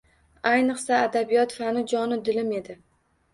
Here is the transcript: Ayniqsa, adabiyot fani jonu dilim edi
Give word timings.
Ayniqsa, 0.51 0.95
adabiyot 1.07 1.53
fani 1.59 1.85
jonu 1.93 2.19
dilim 2.31 2.51
edi 2.63 2.77